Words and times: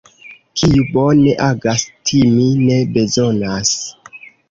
Kiu 0.61 0.85
bone 0.95 1.35
agas, 1.49 1.85
timi 2.11 2.49
ne 2.65 2.83
bezonas. 2.99 3.79